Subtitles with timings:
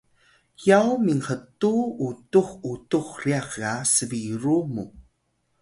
[0.67, 4.85] yaw minhtuw utux utux ryax ga sbiru mu